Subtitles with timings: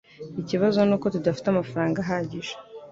[0.41, 2.53] Ikibazo nuko tudafite amafaranga ahagije